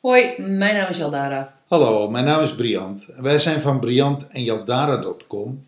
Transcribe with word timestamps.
Hoi, 0.00 0.34
mijn 0.38 0.74
naam 0.74 0.90
is 0.90 0.96
Jaldara. 0.96 1.54
Hallo, 1.68 2.10
mijn 2.10 2.24
naam 2.24 2.42
is 2.42 2.54
Briant. 2.54 3.04
Wij 3.16 3.38
zijn 3.38 3.60
van 3.60 3.80
Briant 3.80 4.28
en 4.28 4.42
Jaldara.com. 4.42 5.66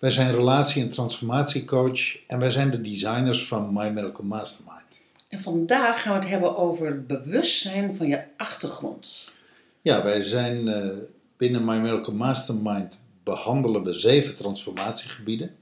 Wij 0.00 0.10
zijn 0.10 0.34
relatie- 0.34 0.82
en 0.82 0.90
transformatiecoach 0.90 2.26
en 2.26 2.38
wij 2.38 2.50
zijn 2.50 2.70
de 2.70 2.80
designers 2.80 3.46
van 3.46 3.72
My 3.72 3.88
Miracle 3.88 4.24
Mastermind. 4.24 4.83
En 5.34 5.40
vandaag 5.40 6.02
gaan 6.02 6.12
we 6.12 6.18
het 6.18 6.28
hebben 6.28 6.56
over 6.56 6.86
het 6.86 7.06
bewustzijn 7.06 7.94
van 7.94 8.06
je 8.06 8.24
achtergrond. 8.36 9.32
Ja, 9.82 10.02
wij 10.02 10.22
zijn 10.22 10.68
eh, 10.68 10.98
binnen 11.36 11.64
My 11.64 11.76
Miracle 11.76 12.12
Mastermind 12.12 12.98
behandelen 13.22 13.84
we 13.84 13.92
zeven 13.92 14.34
transformatiegebieden. 14.34 15.56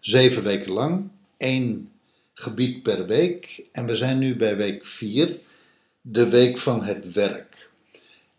Zeven 0.00 0.42
weken 0.42 0.72
lang, 0.72 1.08
één 1.36 1.92
gebied 2.34 2.82
per 2.82 3.06
week. 3.06 3.64
En 3.72 3.86
we 3.86 3.96
zijn 3.96 4.18
nu 4.18 4.36
bij 4.36 4.56
week 4.56 4.84
vier, 4.84 5.38
de 6.00 6.28
week 6.28 6.58
van 6.58 6.84
het 6.84 7.12
werk. 7.12 7.70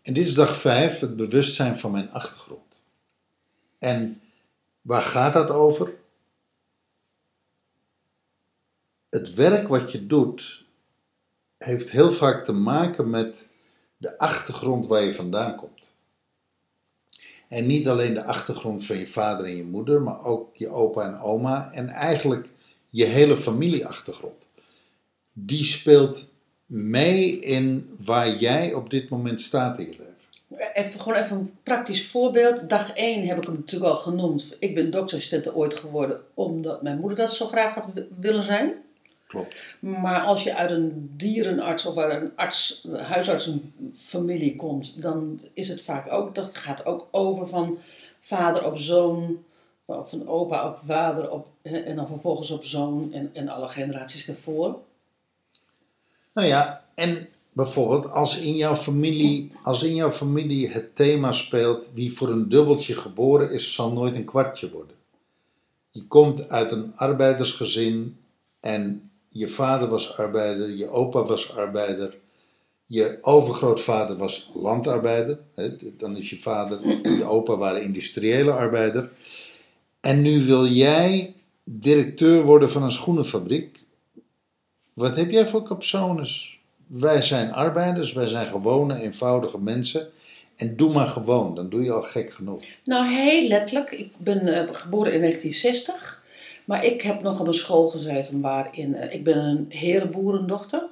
En 0.02 0.12
dit 0.12 0.28
is 0.28 0.34
dag 0.34 0.56
vijf, 0.56 1.00
het 1.00 1.16
bewustzijn 1.16 1.78
van 1.78 1.90
mijn 1.90 2.10
achtergrond. 2.10 2.82
En 3.78 4.20
waar 4.80 5.02
gaat 5.02 5.32
dat 5.32 5.50
over? 5.50 5.92
Het 9.10 9.34
werk 9.34 9.68
wat 9.68 9.92
je 9.92 10.06
doet 10.06 10.59
heeft 11.64 11.90
heel 11.90 12.12
vaak 12.12 12.44
te 12.44 12.52
maken 12.52 13.10
met 13.10 13.48
de 13.96 14.18
achtergrond 14.18 14.86
waar 14.86 15.02
je 15.02 15.12
vandaan 15.12 15.56
komt. 15.56 15.92
En 17.48 17.66
niet 17.66 17.88
alleen 17.88 18.14
de 18.14 18.24
achtergrond 18.24 18.84
van 18.84 18.96
je 18.96 19.06
vader 19.06 19.46
en 19.46 19.56
je 19.56 19.64
moeder, 19.64 20.02
maar 20.02 20.24
ook 20.24 20.56
je 20.56 20.68
opa 20.68 21.04
en 21.04 21.18
oma 21.18 21.70
en 21.72 21.88
eigenlijk 21.88 22.48
je 22.88 23.04
hele 23.04 23.36
familieachtergrond. 23.36 24.48
Die 25.32 25.64
speelt 25.64 26.28
mee 26.66 27.40
in 27.40 27.96
waar 27.98 28.36
jij 28.36 28.74
op 28.74 28.90
dit 28.90 29.08
moment 29.08 29.40
staat 29.40 29.78
in 29.78 29.84
je 29.84 29.90
leven. 29.90 30.08
Even, 30.72 31.00
gewoon 31.00 31.18
even 31.22 31.36
een 31.36 31.54
praktisch 31.62 32.06
voorbeeld. 32.06 32.68
Dag 32.68 32.92
1 32.94 33.26
heb 33.26 33.36
ik 33.36 33.44
hem 33.44 33.54
natuurlijk 33.54 33.92
al 33.92 34.00
genoemd. 34.00 34.56
Ik 34.58 34.74
ben 34.74 34.90
doktersstudent 34.90 35.54
ooit 35.54 35.80
geworden 35.80 36.20
omdat 36.34 36.82
mijn 36.82 36.98
moeder 36.98 37.18
dat 37.18 37.34
zo 37.34 37.46
graag 37.46 37.74
had 37.74 37.86
wi- 37.94 38.08
willen 38.20 38.44
zijn. 38.44 38.74
Klopt. 39.30 39.62
Maar 39.80 40.20
als 40.20 40.42
je 40.42 40.54
uit 40.54 40.70
een 40.70 41.10
dierenarts 41.16 41.86
of 41.86 41.96
uit 41.96 42.22
een 42.22 42.32
arts, 42.36 42.86
huisartsenfamilie 42.92 44.56
komt, 44.56 45.02
dan 45.02 45.40
is 45.52 45.68
het 45.68 45.82
vaak 45.82 46.12
ook, 46.12 46.34
dat 46.34 46.56
gaat 46.56 46.84
ook 46.84 47.08
over 47.10 47.48
van 47.48 47.78
vader 48.20 48.64
op 48.64 48.78
zoon, 48.78 49.44
of 49.84 50.10
van 50.10 50.28
opa 50.28 50.68
op 50.68 50.78
vader 50.84 51.30
op, 51.30 51.46
en 51.62 51.96
dan 51.96 52.06
vervolgens 52.06 52.50
op 52.50 52.64
zoon 52.64 53.12
en, 53.12 53.30
en 53.32 53.48
alle 53.48 53.68
generaties 53.68 54.26
daarvoor. 54.26 54.78
Nou 56.32 56.48
ja, 56.48 56.84
en 56.94 57.28
bijvoorbeeld 57.52 58.10
als 58.10 58.38
in 58.38 58.56
jouw 58.56 58.76
familie, 58.76 59.52
als 59.62 59.82
in 59.82 59.94
jouw 59.94 60.10
familie 60.10 60.68
het 60.68 60.94
thema 60.96 61.32
speelt 61.32 61.90
wie 61.94 62.12
voor 62.12 62.28
een 62.28 62.48
dubbeltje 62.48 62.94
geboren 62.94 63.52
is, 63.52 63.74
zal 63.74 63.92
nooit 63.92 64.14
een 64.14 64.24
kwartje 64.24 64.70
worden. 64.70 64.96
Je 65.90 66.06
komt 66.06 66.48
uit 66.48 66.72
een 66.72 66.96
arbeidersgezin 66.96 68.18
en 68.60 69.09
je 69.32 69.48
vader 69.48 69.88
was 69.88 70.16
arbeider, 70.16 70.76
je 70.76 70.88
opa 70.88 71.24
was 71.24 71.56
arbeider, 71.56 72.16
je 72.84 73.18
overgrootvader 73.20 74.16
was 74.16 74.50
landarbeider, 74.54 75.38
hè, 75.54 75.76
dan 75.96 76.16
is 76.16 76.30
je 76.30 76.38
vader 76.38 76.82
en 77.02 77.16
je 77.16 77.24
opa 77.24 77.56
waren 77.56 77.82
industriële 77.82 78.52
arbeider. 78.52 79.10
En 80.00 80.22
nu 80.22 80.44
wil 80.44 80.66
jij 80.66 81.34
directeur 81.64 82.42
worden 82.42 82.70
van 82.70 82.82
een 82.82 82.90
schoenenfabriek. 82.90 83.78
Wat 84.92 85.16
heb 85.16 85.30
jij 85.30 85.46
voor 85.46 85.62
capsones? 85.62 86.58
Wij 86.86 87.22
zijn 87.22 87.52
arbeiders, 87.52 88.12
wij 88.12 88.28
zijn 88.28 88.48
gewone, 88.48 89.00
eenvoudige 89.00 89.58
mensen. 89.58 90.10
En 90.56 90.76
doe 90.76 90.92
maar 90.92 91.06
gewoon, 91.06 91.54
dan 91.54 91.68
doe 91.68 91.82
je 91.82 91.92
al 91.92 92.02
gek 92.02 92.32
genoeg. 92.32 92.62
Nou, 92.84 93.06
heel 93.06 93.48
letterlijk. 93.48 93.90
Ik 93.90 94.12
ben 94.16 94.38
eh, 94.38 94.74
geboren 94.74 95.12
in 95.12 95.20
1960. 95.20 96.19
Maar 96.70 96.84
ik 96.84 97.02
heb 97.02 97.22
nog 97.22 97.40
op 97.40 97.46
een 97.46 97.54
school 97.54 97.88
gezeten 97.88 98.40
waarin... 98.40 98.94
eh, 98.94 99.14
ik 99.14 99.24
ben 99.24 99.38
een 99.38 99.66
herenboerendochter. 99.68 100.82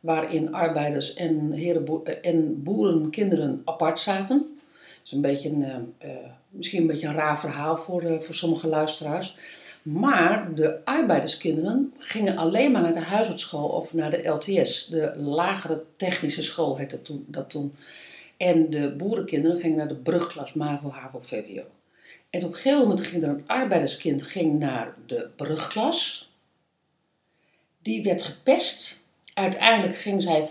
Waarin 0.00 0.54
arbeiders 0.54 1.14
en, 1.14 1.52
herenboe- 1.52 2.04
eh, 2.04 2.30
en 2.30 2.62
boerenkinderen 2.62 3.62
apart 3.64 3.98
zaten. 3.98 4.38
Dat 4.38 5.04
is 5.04 5.12
een 5.12 5.20
beetje 5.20 5.48
een, 5.48 5.94
eh, 5.98 6.10
misschien 6.50 6.80
een 6.80 6.86
beetje 6.86 7.06
een 7.06 7.14
raar 7.14 7.40
verhaal 7.40 7.76
voor, 7.76 8.22
voor 8.22 8.34
sommige 8.34 8.68
luisteraars. 8.68 9.36
Maar 9.82 10.54
de 10.54 10.84
arbeiderskinderen 10.84 11.92
gingen 11.96 12.36
alleen 12.36 12.72
maar 12.72 12.82
naar 12.82 12.94
de 12.94 13.00
huisartsschool 13.00 13.68
of 13.68 13.94
naar 13.94 14.10
de 14.10 14.28
LTS. 14.28 14.86
De 14.86 15.12
lagere 15.16 15.82
technische 15.96 16.42
school 16.42 16.76
heette 16.76 17.00
dat 17.26 17.50
toen. 17.50 17.74
En 18.36 18.70
de 18.70 18.94
boerenkinderen 18.96 19.58
gingen 19.58 19.76
naar 19.76 19.88
de 19.88 19.94
brugklas 19.94 20.52
MAVO, 20.52 20.90
HAVO, 20.90 21.18
VWO. 21.22 21.62
En 22.30 22.44
op 22.44 22.48
een 22.48 22.54
gegeven 22.54 22.80
moment 22.80 23.06
ging 23.06 23.22
er 23.22 23.28
een 23.28 23.44
arbeiderskind 23.46 24.22
ging 24.22 24.58
naar 24.58 24.94
de 25.06 25.28
brugklas. 25.36 26.30
Die 27.82 28.02
werd 28.02 28.22
gepest. 28.22 29.06
Uiteindelijk 29.34 29.96
ging 29.96 30.22
zij 30.22 30.50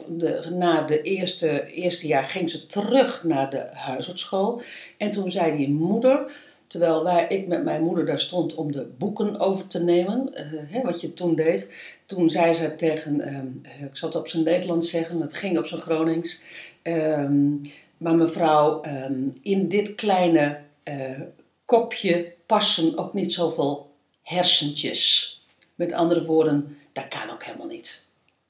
na 0.51 0.81
de 0.81 1.01
eerste, 1.01 1.65
eerste 1.71 2.07
jaar 2.07 2.29
ging 2.29 2.51
ze 2.51 2.65
terug 2.65 3.23
naar 3.23 3.49
de 3.49 3.69
huisartsschool. 3.73 4.61
En 4.97 5.11
toen 5.11 5.31
zei 5.31 5.57
die 5.57 5.69
moeder, 5.69 6.31
terwijl 6.67 7.03
wij, 7.03 7.27
ik 7.27 7.47
met 7.47 7.63
mijn 7.63 7.83
moeder 7.83 8.05
daar 8.05 8.19
stond 8.19 8.55
om 8.55 8.71
de 8.71 8.87
boeken 8.97 9.39
over 9.39 9.67
te 9.67 9.83
nemen, 9.83 10.33
eh, 10.33 10.45
hè, 10.67 10.81
wat 10.81 11.01
je 11.01 11.13
toen 11.13 11.35
deed. 11.35 11.73
Toen 12.05 12.29
zei 12.29 12.53
ze 12.53 12.75
tegen, 12.75 13.21
ehm, 13.21 13.47
eh, 13.61 13.85
ik 13.85 13.97
zal 13.97 14.09
het 14.09 14.17
op 14.17 14.27
zijn 14.27 14.43
Nederlands 14.43 14.89
zeggen, 14.89 15.21
het 15.21 15.33
ging 15.33 15.57
op 15.57 15.67
zijn 15.67 15.81
Gronings. 15.81 16.39
Ehm, 16.81 17.55
maar 17.97 18.15
mevrouw, 18.15 18.81
ehm, 18.81 19.21
in 19.41 19.67
dit 19.67 19.95
kleine 19.95 20.57
eh, 20.83 21.21
kopje 21.67 22.33
passen 22.45 22.97
ook 22.97 23.13
niet 23.13 23.33
zoveel 23.33 23.91
hersentjes. 24.23 25.31
Met 25.75 25.91
andere 25.93 26.25
woorden, 26.25 26.77
dat 26.93 27.07
kan 27.07 27.29
ook 27.29 27.43
helemaal 27.43 27.67
niet. 27.67 28.05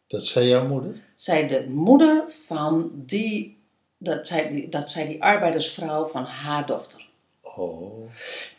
Dat 0.07 0.23
zei 0.25 0.47
jouw 0.47 0.67
moeder? 0.67 0.95
Zij 1.16 1.47
de 1.47 1.66
moeder 1.69 2.23
van 2.45 2.91
die, 2.94 3.57
dat 3.97 4.28
zij 4.28 4.50
die, 4.50 4.69
dat 4.69 4.91
zij 4.91 5.07
die 5.07 5.23
arbeidersvrouw 5.23 6.07
van 6.07 6.23
haar 6.23 6.66
dochter. 6.66 7.05
Oh. 7.41 8.11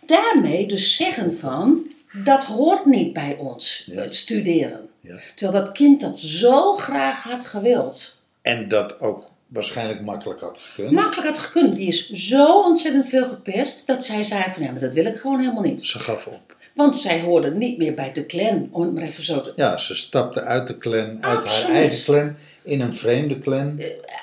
Daarmee 0.06 0.66
dus 0.66 0.96
zeggen 0.96 1.36
van, 1.36 1.86
dat 2.25 2.44
hoort 2.44 2.84
niet 2.84 3.12
bij 3.12 3.36
ons, 3.36 3.82
Ja. 3.86 4.00
het 4.02 4.14
studeren. 4.16 4.90
Ja. 5.00 5.19
Terwijl 5.36 5.64
dat 5.64 5.75
kind 5.75 6.00
dat 6.00 6.19
zo 6.19 6.72
graag 6.76 7.22
had 7.22 7.44
gewild. 7.44 8.16
En 8.42 8.69
dat 8.69 9.00
ook 9.00 9.30
waarschijnlijk 9.48 10.00
makkelijk 10.00 10.41
had 10.41 10.59
gekund. 10.59 10.91
Makkelijk 10.91 11.26
had 11.28 11.38
gekund. 11.38 11.76
Die 11.76 11.88
is 11.88 12.10
zo 12.10 12.60
ontzettend 12.60 13.09
veel 13.09 13.28
gepest 13.28 13.86
dat 13.86 14.04
zij 14.04 14.22
zei 14.22 14.44
van 14.50 14.62
ja, 14.62 14.70
maar 14.70 14.81
dat 14.81 14.92
wil 14.92 15.04
ik 15.06 15.16
gewoon 15.16 15.38
helemaal 15.41 15.62
niet. 15.62 15.82
Ze 15.84 15.98
gaf 15.98 16.26
op. 16.26 16.56
Want 16.75 16.98
zij 16.98 17.20
hoorde 17.20 17.50
niet 17.50 17.78
meer 17.78 17.94
bij 17.94 18.12
de 18.12 18.26
clan, 18.26 18.69
om 18.70 18.82
het 18.82 18.92
maar 18.94 19.03
even 19.03 19.22
zo 19.25 19.41
te... 19.41 19.53
Ja, 19.56 19.78
ze 19.78 19.94
stapte 19.94 20.41
uit 20.41 20.66
de 20.66 20.78
clan, 20.78 21.25
uit 21.25 21.47
haar 21.47 21.70
eigen 21.70 22.04
clan, 22.04 22.37
in 22.62 22.81
een 22.81 22.94
vreemde 22.94 23.41
clan. 23.41 23.81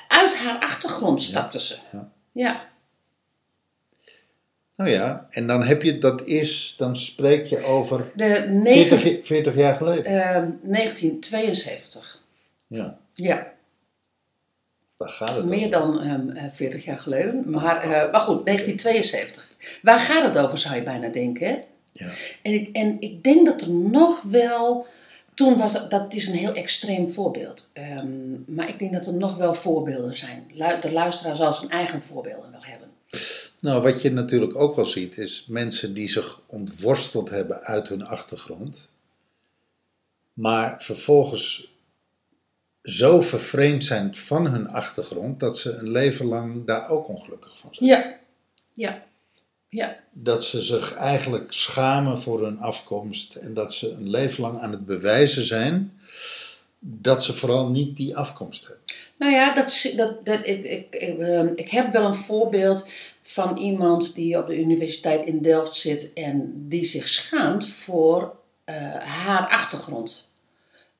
Uit 0.08 0.34
haar 0.34 0.58
achtergrond 0.58 1.22
stapte 1.22 1.60
ze. 1.60 1.76
Ja. 1.92 2.08
Ja. 2.32 2.68
Nou 4.76 4.90
ja, 4.90 5.26
en 5.30 5.46
dan 5.46 5.62
heb 5.62 5.82
je, 5.82 5.98
dat 5.98 6.24
is, 6.26 6.74
dan 6.78 6.96
spreek 6.96 7.46
je 7.46 7.64
over 7.64 8.10
De 8.14 8.46
negen, 8.48 8.98
40, 8.98 9.26
40 9.26 9.54
jaar 9.56 9.74
geleden. 9.76 10.04
ehm, 10.04 10.50
1972. 10.62 12.22
Ja, 12.66 12.98
Ja, 13.14 13.52
waar 14.96 15.08
gaat 15.08 15.36
het 15.36 15.44
meer 15.44 15.58
over? 15.58 15.70
dan 15.70 16.02
ehm, 16.02 16.28
eh, 16.28 16.44
40 16.52 16.84
jaar 16.84 16.98
geleden. 16.98 17.42
Maar, 17.46 17.82
eh, 17.82 18.12
maar 18.12 18.20
goed, 18.20 18.44
1972. 18.44 19.48
Waar 19.82 19.98
gaat 19.98 20.24
het 20.24 20.44
over, 20.44 20.58
zou 20.58 20.74
je 20.74 20.82
bijna 20.82 21.08
denken, 21.08 21.46
hè? 21.46 21.58
Ja. 21.92 22.10
En 22.42 22.52
ik, 22.52 22.76
en 22.76 23.00
ik 23.00 23.22
denk 23.22 23.46
dat 23.46 23.60
er 23.60 23.70
nog 23.70 24.22
wel. 24.22 24.86
Toen 25.34 25.56
was 25.56 25.72
dat, 25.72 25.90
dat 25.90 26.14
is 26.14 26.26
een 26.26 26.34
heel 26.34 26.54
extreem 26.54 27.12
voorbeeld. 27.12 27.70
Ehm, 27.72 28.08
maar 28.46 28.68
ik 28.68 28.78
denk 28.78 28.92
dat 28.92 29.06
er 29.06 29.14
nog 29.14 29.36
wel 29.36 29.54
voorbeelden 29.54 30.16
zijn. 30.16 30.46
De 30.80 30.92
luisteraar 30.92 31.36
zal 31.36 31.52
zijn 31.52 31.70
eigen 31.70 32.02
voorbeelden 32.02 32.50
wel 32.50 32.64
hebben. 32.64 32.88
Nou, 33.60 33.82
wat 33.82 34.02
je 34.02 34.10
natuurlijk 34.10 34.56
ook 34.56 34.76
wel 34.76 34.86
ziet, 34.86 35.18
is 35.18 35.44
mensen 35.48 35.94
die 35.94 36.08
zich 36.08 36.40
ontworsteld 36.46 37.30
hebben 37.30 37.60
uit 37.60 37.88
hun 37.88 38.06
achtergrond, 38.06 38.90
maar 40.32 40.82
vervolgens 40.82 41.75
zo 42.86 43.20
vervreemd 43.20 43.84
zijn 43.84 44.16
van 44.16 44.46
hun 44.46 44.68
achtergrond 44.68 45.40
dat 45.40 45.58
ze 45.58 45.72
een 45.76 45.90
leven 45.90 46.26
lang 46.26 46.66
daar 46.66 46.88
ook 46.88 47.08
ongelukkig 47.08 47.58
van 47.58 47.70
zijn. 47.72 47.90
Ja, 47.90 48.18
ja, 48.74 49.02
ja. 49.68 49.96
Dat 50.12 50.44
ze 50.44 50.62
zich 50.62 50.94
eigenlijk 50.94 51.52
schamen 51.52 52.18
voor 52.18 52.42
hun 52.42 52.58
afkomst 52.58 53.34
en 53.34 53.54
dat 53.54 53.74
ze 53.74 53.90
een 53.90 54.10
leven 54.10 54.42
lang 54.42 54.58
aan 54.58 54.70
het 54.70 54.86
bewijzen 54.86 55.42
zijn 55.42 56.00
dat 56.78 57.24
ze 57.24 57.32
vooral 57.32 57.70
niet 57.70 57.96
die 57.96 58.16
afkomst 58.16 58.66
hebben. 58.66 58.84
Nou 59.18 59.32
ja, 59.32 59.54
dat, 59.54 59.92
dat, 59.96 60.24
dat, 60.24 60.40
ik, 60.46 60.64
ik, 60.64 60.94
ik, 60.94 61.18
ehm, 61.18 61.52
ik 61.54 61.70
heb 61.70 61.92
wel 61.92 62.04
een 62.04 62.14
voorbeeld 62.14 62.88
van 63.22 63.56
iemand 63.56 64.14
die 64.14 64.38
op 64.38 64.46
de 64.46 64.58
universiteit 64.58 65.26
in 65.26 65.42
Delft 65.42 65.74
zit 65.74 66.12
en 66.12 66.52
die 66.68 66.84
zich 66.84 67.08
schaamt 67.08 67.68
voor 67.68 68.36
eh, 68.64 68.74
haar 68.94 69.48
achtergrond 69.48 70.30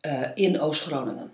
eh, 0.01 0.23
in 0.35 0.61
Oost-Groningen. 0.61 1.31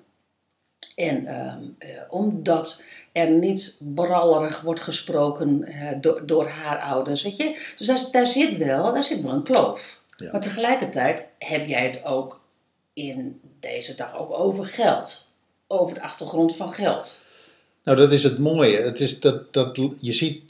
En 0.94 1.27
ehm, 1.27 1.62
eh, 1.79 1.89
omdat 2.09 2.85
er 3.12 3.31
niet 3.31 3.77
brallerig 3.94 4.61
wordt 4.61 4.81
gesproken 4.81 5.69
door, 6.00 6.27
door 6.27 6.49
haar 6.49 6.79
ouders, 6.79 7.23
weet 7.23 7.37
je. 7.37 7.75
Dus 7.79 7.87
daar, 7.87 8.09
daar, 8.11 8.27
zit 8.27 8.56
wel, 8.56 8.93
daar 8.93 9.05
zit 9.05 9.23
wel 9.23 9.33
een 9.33 9.43
kloof. 9.43 10.00
Ja. 10.17 10.33
Maar 10.33 10.41
tegelijkertijd 10.41 11.29
heb 11.39 11.67
jij 11.67 11.87
het 11.87 12.05
ook 12.05 12.41
in 12.93 13.41
deze 13.61 13.94
dag 13.94 14.19
ook 14.19 14.33
over 14.33 14.67
geld. 14.67 15.29
Over 15.67 15.94
de 15.94 16.03
achtergrond 16.03 16.56
van 16.56 16.73
geld. 16.73 17.21
Nou, 17.85 17.97
dat 17.99 18.12
is 18.12 18.23
het 18.23 18.39
mooie. 18.39 18.77
Het 18.77 19.00
is 19.00 19.21
dat, 19.21 19.53
dat, 19.53 19.79
je 20.00 20.12
ziet, 20.12 20.43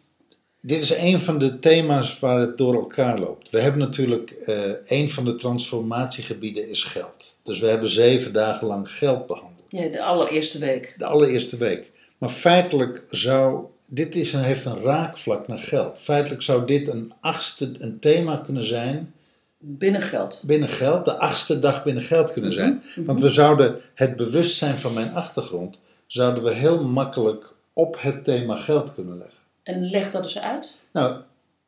dit 0.61 0.83
is 0.83 0.97
een 0.97 1.21
van 1.21 1.39
de 1.39 1.59
thema's 1.59 2.19
waar 2.19 2.41
het 2.41 2.59
door 2.59 2.75
elkaar 2.75 3.19
loopt. 3.19 3.51
We 3.51 3.61
hebben 3.61 3.81
natuurlijk, 3.81 4.31
eh 4.31 4.73
een 4.85 5.11
van 5.11 5.25
de 5.25 5.35
transformatiegebieden 5.35 6.69
is 6.69 6.85
geld. 6.85 7.37
Dus 7.45 7.59
we 7.59 7.67
hebben 7.67 7.89
zeven 7.89 8.33
dagen 8.33 8.67
lang 8.67 8.91
geld 8.91 9.27
behandeld. 9.27 9.52
Ja, 9.73 9.89
de 9.89 10.03
allereerste 10.03 10.59
week. 10.59 10.95
De 10.97 11.05
allereerste 11.05 11.57
week. 11.57 11.91
Maar 12.19 12.29
feitelijk 12.29 13.05
zou, 13.11 13.65
dit 13.89 14.15
is 14.17 14.33
een, 14.33 14.43
heeft 14.43 14.65
een 14.65 14.83
raakvlak 14.83 15.49
naar 15.49 15.59
geld. 15.59 15.99
Feitelijk 15.99 16.43
zou 16.43 16.67
dit 16.67 16.89
een 16.89 17.13
achtste, 17.21 17.75
een 17.79 17.99
thema 17.99 18.37
kunnen 18.37 18.65
zijn 18.65 19.13
Binnen 19.59 20.01
geld. 20.01 20.43
binnen 20.47 20.69
geld, 20.69 21.05
de 21.05 21.17
achtste 21.17 21.59
dag 21.59 21.85
binnen 21.85 22.03
geld 22.03 22.33
kunnen 22.33 22.53
zijn. 22.53 22.83
Mhm. 22.97 23.05
Want 23.07 23.21
we 23.21 23.31
zouden 23.31 23.81
het 23.95 24.17
bewustzijn 24.17 24.77
van 24.77 24.95
mijn 24.95 25.15
achtergrond, 25.15 25.79
zouden 26.07 26.43
we 26.43 26.55
heel 26.55 26.85
makkelijk 26.85 27.55
op 27.73 27.97
het 27.99 28.25
thema 28.25 28.57
geld 28.57 28.95
kunnen 28.95 29.19
leggen. 29.19 29.37
En 29.63 29.91
leg 29.91 30.11
dat 30.11 30.23
eens 30.23 30.39
uit. 30.39 30.77
Nou, 30.93 31.21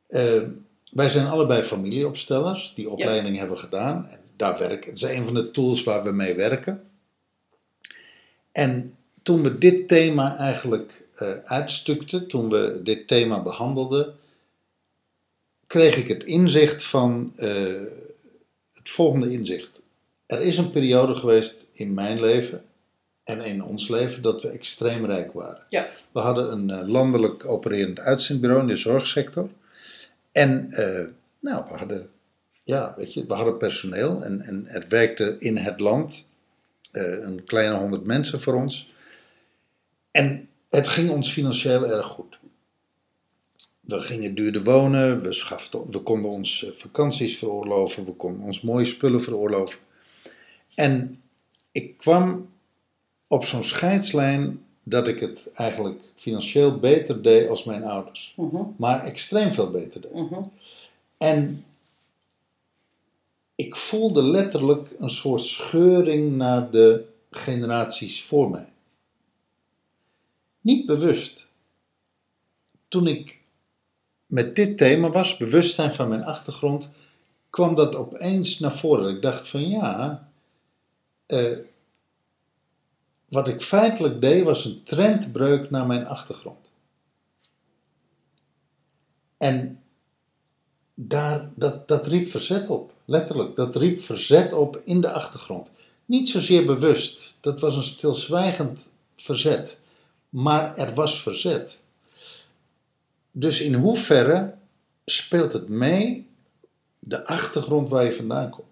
eh, 0.06 0.42
wij 0.92 1.08
zijn 1.08 1.26
allebei 1.26 1.62
familieopstellers 1.62 2.74
die 2.74 2.90
opleiding 2.90 3.38
hebben 3.38 3.58
gedaan. 3.58 4.06
En 4.10 4.18
daar 4.36 4.58
werken. 4.58 4.90
Het 4.90 5.02
is 5.02 5.16
een 5.16 5.24
van 5.24 5.34
de 5.34 5.50
tools 5.50 5.84
waar 5.84 6.02
we 6.02 6.12
mee 6.12 6.34
werken. 6.34 6.82
En 8.54 8.96
toen 9.22 9.42
we 9.42 9.58
dit 9.58 9.88
thema 9.88 10.36
eigenlijk 10.36 11.04
eh, 11.14 11.34
uitstukten, 11.44 12.28
toen 12.28 12.50
we 12.50 12.80
dit 12.82 13.08
thema 13.08 13.42
behandelden, 13.42 14.14
kreeg 15.66 15.96
ik 15.96 16.08
het 16.08 16.24
inzicht 16.24 16.84
van 16.84 17.32
eh, 17.36 17.82
het 18.72 18.90
volgende 18.90 19.32
inzicht. 19.32 19.70
Er 20.26 20.40
is 20.40 20.58
een 20.58 20.70
periode 20.70 21.16
geweest 21.16 21.64
in 21.72 21.94
mijn 21.94 22.20
leven 22.20 22.64
en 23.24 23.44
in 23.44 23.64
ons 23.64 23.88
leven 23.88 24.22
dat 24.22 24.42
we 24.42 24.48
extreem 24.48 25.04
rijk 25.04 25.32
waren. 25.32 25.62
Ja. 25.68 25.88
We 26.12 26.20
hadden 26.20 26.52
een 26.52 26.70
eh, 26.70 26.88
landelijk 26.88 27.46
opererend 27.46 28.00
uitzendbureau 28.00 28.60
in 28.60 28.68
de 28.68 28.76
zorgsector. 28.76 29.48
En 30.32 30.68
nou, 31.40 31.64
we 31.68 31.74
hadden, 31.74 32.10
ja, 32.64 32.94
weet 32.96 33.14
je, 33.14 33.26
we 33.26 33.34
hadden 33.34 33.56
personeel 33.56 34.22
en, 34.22 34.40
en 34.40 34.64
het 34.66 34.88
werkte 34.88 35.36
in 35.38 35.56
het 35.56 35.80
land. 35.80 36.26
Eh, 36.94 37.22
een 37.22 37.44
kleine 37.44 37.76
honderd 37.76 38.04
mensen 38.04 38.40
voor 38.40 38.54
ons. 38.54 38.92
En 40.10 40.48
het 40.70 40.88
ging 40.88 41.10
ons 41.10 41.32
financieel 41.32 41.86
erg 41.86 42.06
goed. 42.06 42.38
We 43.80 44.00
gingen 44.00 44.34
duurder 44.34 44.62
wonen, 44.62 45.22
we, 45.22 45.32
schaften, 45.32 45.90
we 45.90 45.98
konden 45.98 46.30
ons 46.30 46.64
eh, 46.64 46.72
vakanties 46.72 47.38
veroorloven, 47.38 48.04
we 48.04 48.12
konden 48.12 48.46
ons 48.46 48.60
mooie 48.60 48.84
spullen 48.84 49.22
veroorloven. 49.22 49.78
En 50.74 51.22
ik 51.72 51.96
kwam 51.96 52.48
op 53.28 53.44
zo'n 53.44 53.64
scheidslijn 53.64 54.64
dat 54.82 55.08
ik 55.08 55.20
het 55.20 55.50
eigenlijk 55.54 56.00
financieel 56.16 56.78
beter 56.78 57.22
deed 57.22 57.48
als 57.48 57.64
mijn 57.64 57.84
ouders. 57.84 58.34
Mhm, 58.36 58.62
Maar 58.76 59.04
extreem 59.04 59.52
veel 59.52 59.70
beter 59.70 60.00
deed. 60.00 60.12
mhm. 60.12 60.42
En 61.18 61.64
ik 63.54 63.76
voelde 63.76 64.22
letterlijk 64.22 64.90
een 64.98 65.10
soort 65.10 65.40
scheuring 65.40 66.36
naar 66.36 66.70
de 66.70 67.04
generaties 67.30 68.22
voor 68.24 68.50
mij. 68.50 68.72
Niet 70.60 70.86
bewust. 70.86 71.46
Toen 72.88 73.06
ik 73.06 73.38
met 74.26 74.56
dit 74.56 74.78
thema 74.78 75.10
was, 75.10 75.36
bewustzijn 75.36 75.94
van 75.94 76.08
mijn 76.08 76.24
achtergrond, 76.24 76.90
kwam 77.50 77.74
dat 77.74 77.94
opeens 77.94 78.58
naar 78.58 78.76
voren. 78.76 79.14
Ik 79.14 79.22
dacht 79.22 79.48
van 79.48 79.68
ja, 79.68 80.28
eh, 81.26 81.58
wat 83.28 83.48
ik 83.48 83.62
feitelijk 83.62 84.20
deed 84.20 84.44
was 84.44 84.64
een 84.64 84.82
trendbreuk 84.82 85.70
naar 85.70 85.86
mijn 85.86 86.06
achtergrond. 86.06 86.70
En 89.36 89.83
daar, 90.94 91.50
dat, 91.54 91.88
dat 91.88 92.06
riep 92.06 92.28
verzet 92.28 92.68
op. 92.68 92.92
Letterlijk, 93.04 93.56
dat 93.56 93.76
riep 93.76 94.00
verzet 94.00 94.52
op 94.52 94.80
in 94.84 95.00
de 95.00 95.10
achtergrond. 95.10 95.70
Niet 96.04 96.28
zozeer 96.28 96.66
bewust, 96.66 97.34
dat 97.40 97.60
was 97.60 97.76
een 97.76 97.82
stilzwijgend 97.82 98.80
verzet. 99.14 99.78
Maar 100.28 100.76
er 100.76 100.94
was 100.94 101.22
verzet. 101.22 101.80
Dus 103.30 103.60
in 103.60 103.74
hoeverre 103.74 104.54
speelt 105.04 105.52
het 105.52 105.68
mee 105.68 106.26
de 106.98 107.26
achtergrond 107.26 107.88
waar 107.88 108.04
je 108.04 108.12
vandaan 108.12 108.50
komt? 108.50 108.66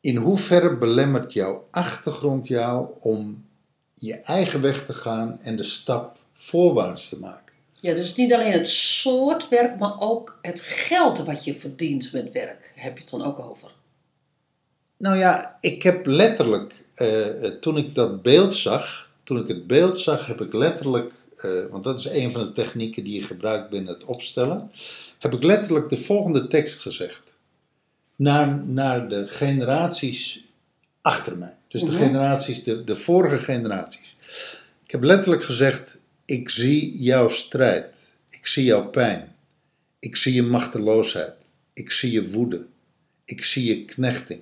In 0.00 0.16
hoeverre 0.16 0.76
belemmert 0.76 1.32
jouw 1.32 1.68
achtergrond 1.70 2.46
jou 2.46 2.88
om 2.98 3.46
je 3.94 4.14
eigen 4.14 4.60
weg 4.60 4.86
te 4.86 4.94
gaan 4.94 5.40
en 5.40 5.56
de 5.56 5.62
stap 5.62 6.16
voorwaarts 6.34 7.08
te 7.08 7.18
maken? 7.18 7.51
Ja, 7.82 7.94
dus 7.94 8.14
niet 8.14 8.32
alleen 8.32 8.52
het 8.52 8.68
soort 8.68 9.48
werk, 9.48 9.78
maar 9.78 10.00
ook 10.00 10.38
het 10.42 10.60
geld 10.60 11.18
wat 11.24 11.44
je 11.44 11.54
verdient 11.54 12.12
met 12.12 12.32
werk. 12.32 12.72
Heb 12.74 12.94
je 12.94 13.00
het 13.00 13.10
dan 13.10 13.24
ook 13.24 13.38
over? 13.38 13.70
Nou 14.98 15.16
ja, 15.16 15.56
ik 15.60 15.82
heb 15.82 16.06
letterlijk, 16.06 16.74
eh, 16.94 17.44
eh, 17.44 17.52
toen 17.52 17.76
ik 17.76 17.94
dat 17.94 18.22
beeld 18.22 18.54
zag, 18.54 19.08
toen 19.22 19.36
ik 19.36 19.48
het 19.48 19.66
beeld 19.66 19.98
zag, 19.98 20.26
heb 20.26 20.40
ik 20.40 20.52
letterlijk, 20.52 21.12
eh, 21.36 21.50
want 21.70 21.84
dat 21.84 21.98
is 21.98 22.04
een 22.04 22.32
van 22.32 22.46
de 22.46 22.52
technieken 22.52 23.04
die 23.04 23.14
je 23.20 23.26
gebruikt 23.26 23.70
binnen 23.70 23.94
het 23.94 24.04
opstellen, 24.04 24.70
heb 25.18 25.32
ik 25.34 25.42
letterlijk 25.42 25.88
de 25.88 25.96
volgende 25.96 26.46
tekst 26.46 26.80
gezegd. 26.80 27.22
Naar, 28.16 28.64
naar 28.64 29.08
de 29.08 29.26
generaties 29.26 30.44
achter 31.00 31.36
mij. 31.38 31.56
Dus 31.68 31.80
de 31.80 31.92
Mhm. 31.92 32.02
generaties, 32.02 32.64
de, 32.64 32.84
de 32.84 32.96
vorige 32.96 33.38
generaties. 33.38 34.16
Ik 34.84 34.90
heb 34.90 35.02
letterlijk 35.02 35.42
gezegd, 35.44 36.00
ik 36.24 36.48
zie 36.48 37.02
jouw 37.02 37.28
strijd. 37.28 38.12
Ik 38.30 38.46
zie 38.46 38.64
jouw 38.64 38.88
pijn. 38.88 39.36
Ik 39.98 40.16
zie 40.16 40.34
je 40.34 40.42
machteloosheid. 40.42 41.34
Ik 41.72 41.90
zie 41.90 42.10
je 42.12 42.30
woede. 42.30 42.66
Ik 43.24 43.44
zie 43.44 43.64
je 43.64 43.84
knechting. 43.84 44.40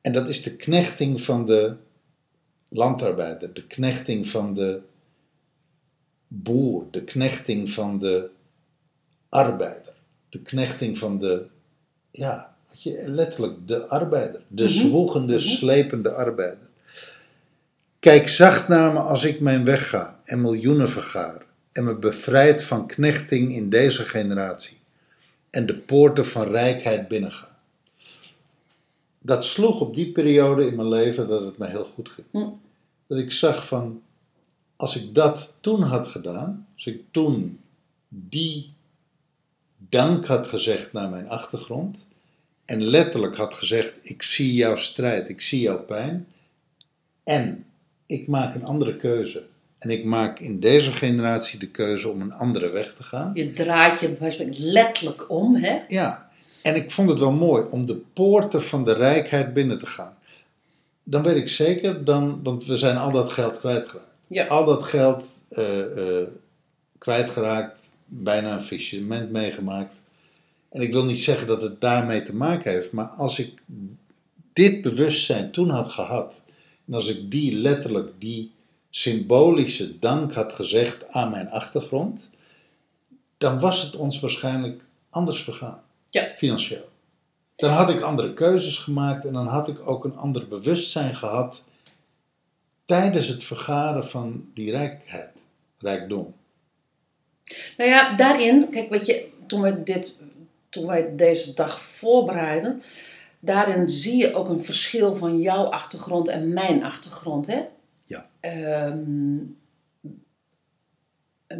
En 0.00 0.12
dat 0.12 0.28
is 0.28 0.42
de 0.42 0.56
knechting 0.56 1.20
van 1.20 1.46
de 1.46 1.74
landarbeider, 2.68 3.54
de 3.54 3.66
knechting 3.66 4.28
van 4.28 4.54
de 4.54 4.80
boer, 6.28 6.86
de 6.90 7.04
knechting 7.04 7.70
van 7.70 7.98
de 7.98 8.30
arbeider, 9.28 9.94
de 10.28 10.42
knechting 10.42 10.98
van 10.98 11.18
de, 11.18 11.46
ja, 12.10 12.56
letterlijk 13.06 13.68
de 13.68 13.86
arbeider, 13.86 14.42
de 14.48 14.64
Mhm. 14.64 14.72
zwoegende, 14.72 15.34
Mhm. 15.34 15.42
slepende 15.42 16.10
arbeider. 16.12 16.68
Kijk 18.04 18.28
zacht 18.28 18.68
naar 18.68 18.92
me 18.92 18.98
als 18.98 19.24
ik 19.24 19.40
mijn 19.40 19.64
weg 19.64 19.88
ga 19.88 20.20
en 20.24 20.40
miljoenen 20.40 20.88
vergaar 20.88 21.42
en 21.72 21.84
me 21.84 21.94
bevrijd 21.94 22.62
van 22.62 22.86
knechting 22.86 23.54
in 23.54 23.70
deze 23.70 24.02
generatie 24.02 24.78
en 25.50 25.66
de 25.66 25.74
poorten 25.74 26.26
van 26.26 26.46
rijkheid 26.46 27.08
binnenga 27.08 27.56
dat 29.20 29.44
sloeg 29.44 29.80
op 29.80 29.94
die 29.94 30.12
periode 30.12 30.66
in 30.66 30.76
mijn 30.76 30.88
leven 30.88 31.28
dat 31.28 31.44
het 31.44 31.58
me 31.58 31.66
heel 31.66 31.84
goed 31.84 32.08
ging. 32.08 32.26
Hm. 32.30 32.48
Dat 33.06 33.18
ik 33.18 33.32
zag 33.32 33.66
van, 33.66 34.02
als 34.76 34.96
ik 34.96 35.14
dat 35.14 35.54
toen 35.60 35.82
had 35.82 36.06
gedaan, 36.06 36.66
als 36.74 36.86
ik 36.86 37.00
toen 37.10 37.60
die 38.08 38.72
dank 39.78 40.26
had 40.26 40.46
gezegd 40.46 40.92
naar 40.92 41.10
mijn 41.10 41.28
achtergrond 41.28 42.06
en 42.64 42.82
letterlijk 42.82 43.36
had 43.36 43.54
gezegd, 43.54 43.98
ik 44.02 44.22
zie 44.22 44.54
jouw 44.54 44.76
strijd, 44.76 45.28
ik 45.28 45.40
zie 45.40 45.60
jouw 45.60 45.84
pijn 45.84 46.26
en 47.22 47.66
ik 48.06 48.26
maak 48.26 48.54
een 48.54 48.64
andere 48.64 48.96
keuze. 48.96 49.44
En 49.78 49.90
ik 49.90 50.04
maak 50.04 50.38
in 50.38 50.60
deze 50.60 50.92
generatie 50.92 51.58
de 51.58 51.70
keuze 51.70 52.08
om 52.08 52.20
een 52.20 52.32
andere 52.32 52.68
weg 52.68 52.94
te 52.94 53.02
gaan. 53.02 53.30
Je 53.34 53.52
draait 53.52 54.00
je 54.00 54.48
letterlijk 54.58 55.30
om, 55.30 55.56
hè? 55.56 55.78
Ja, 55.86 56.30
en 56.62 56.74
ik 56.74 56.90
vond 56.90 57.10
het 57.10 57.18
wel 57.18 57.32
mooi 57.32 57.66
om 57.70 57.86
de 57.86 57.96
poorten 58.12 58.62
van 58.62 58.84
de 58.84 58.92
rijkheid 58.92 59.52
binnen 59.52 59.78
te 59.78 59.86
gaan. 59.86 60.16
Dan 61.02 61.22
weet 61.22 61.36
ik 61.36 61.48
zeker, 61.48 62.04
dan, 62.04 62.40
want 62.42 62.66
we 62.66 62.76
zijn 62.76 62.96
al 62.96 63.12
dat 63.12 63.32
geld 63.32 63.58
kwijtgeraakt. 63.58 64.08
Ja. 64.26 64.46
Al 64.46 64.64
dat 64.64 64.84
geld 64.84 65.24
eh, 65.48 66.20
eh, 66.20 66.26
kwijtgeraakt, 66.98 67.92
bijna 68.06 68.54
een 68.54 68.62
faillissement 68.62 69.30
meegemaakt. 69.30 69.96
En 70.70 70.80
ik 70.80 70.92
wil 70.92 71.04
niet 71.04 71.18
zeggen 71.18 71.46
dat 71.46 71.62
het 71.62 71.80
daarmee 71.80 72.22
te 72.22 72.34
maken 72.34 72.72
heeft, 72.72 72.92
maar 72.92 73.06
als 73.06 73.38
ik 73.38 73.62
dit 74.52 74.82
bewustzijn 74.82 75.50
toen 75.50 75.68
had 75.68 75.88
gehad 75.88 76.43
En 76.86 76.94
als 76.94 77.08
ik 77.08 77.30
die 77.30 77.56
letterlijk, 77.56 78.12
die 78.18 78.52
symbolische 78.90 79.98
dank 79.98 80.34
had 80.34 80.52
gezegd 80.52 81.08
aan 81.08 81.30
mijn 81.30 81.50
achtergrond, 81.50 82.30
dan 83.38 83.60
was 83.60 83.82
het 83.82 83.96
ons 83.96 84.20
waarschijnlijk 84.20 84.82
anders 85.10 85.42
vergaan. 85.42 85.82
Ja. 86.10 86.32
Financieel. 86.36 86.88
Dan 87.56 87.70
had 87.70 87.90
ik 87.90 88.00
andere 88.00 88.32
keuzes 88.32 88.78
gemaakt 88.78 89.24
en 89.24 89.32
dan 89.32 89.46
had 89.46 89.68
ik 89.68 89.88
ook 89.88 90.04
een 90.04 90.16
ander 90.16 90.48
bewustzijn 90.48 91.16
gehad 91.16 91.68
tijdens 92.84 93.26
het 93.26 93.44
vergaren 93.44 94.06
van 94.06 94.50
die 94.54 94.70
rijkheid, 94.70 95.30
rijkdom. 95.78 96.34
Nou 97.76 97.90
ja, 97.90 98.16
daarin, 98.16 98.70
kijk, 98.70 98.90
weet 98.90 99.06
je, 99.06 99.28
toen 99.46 99.60
wij, 99.60 99.84
dit, 99.84 100.20
toen 100.68 100.86
wij 100.86 101.16
deze 101.16 101.54
dag 101.54 101.80
voorbereiden, 101.80 102.82
daarin 103.44 103.90
zie 103.90 104.16
je 104.16 104.34
ook 104.34 104.48
een 104.48 104.64
verschil 104.64 105.16
van 105.16 105.40
jouw 105.40 105.64
achtergrond 105.64 106.28
en 106.28 106.52
mijn 106.52 106.84
achtergrond, 106.84 107.46
hè? 107.46 107.62
Ja. 108.04 108.28
Ehm, 108.40 109.36